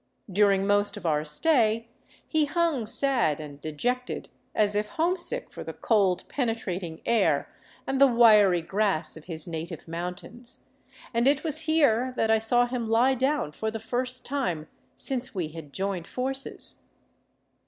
[0.31, 1.87] During most of our stay
[2.27, 7.47] he hung sad and dejected, as if homesick for the cold, penetrating air
[7.85, 10.61] and the wiry grass of his native mountains,
[11.13, 15.35] and it was here that I saw him lie down for the first time since
[15.35, 16.81] we had joined forces.